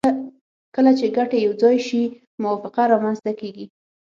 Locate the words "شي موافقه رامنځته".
1.87-3.31